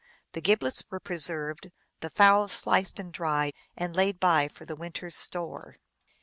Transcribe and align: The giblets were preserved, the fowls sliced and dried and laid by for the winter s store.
The 0.31 0.41
giblets 0.41 0.83
were 0.89 0.99
preserved, 0.99 1.69
the 1.99 2.09
fowls 2.09 2.53
sliced 2.53 2.99
and 2.99 3.13
dried 3.13 3.53
and 3.77 3.95
laid 3.95 4.19
by 4.19 4.47
for 4.47 4.65
the 4.65 4.75
winter 4.75 5.05
s 5.05 5.15
store. 5.15 5.77